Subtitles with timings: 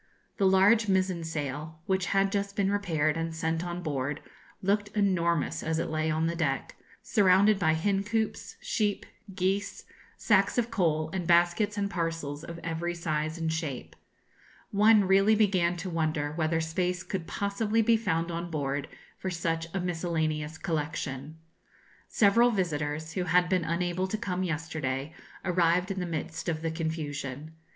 [0.37, 4.19] The large mizen sail, which had just been repaired and sent on board,
[4.63, 9.83] looked enormous as it lay on the deck, surrounded by hen coops, sheep, geese,
[10.17, 13.95] sacks of coal, and baskets and parcels of every size and shape.
[14.71, 18.87] One really began to wonder whether space could possibly be found on board
[19.19, 21.37] for such a miscellaneous collection.
[22.07, 25.13] Several visitors, who had been unable to come yesterday,
[25.45, 27.51] arrived in the midst of the confusion.